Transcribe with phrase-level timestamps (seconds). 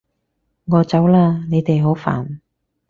[0.65, 1.45] 我走喇！
[1.45, 2.39] 你哋好煩